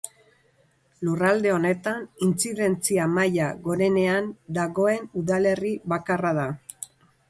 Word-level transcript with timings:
Lurralde 1.07 1.51
honetan 1.57 2.01
intzidentzia 2.29 3.07
maila 3.19 3.53
gorenean 3.71 4.35
dagoen 4.61 5.09
udalerri 5.25 5.79
bakarra 5.97 6.39
da. 6.45 6.53